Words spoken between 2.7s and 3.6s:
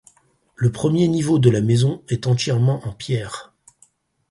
en pierre.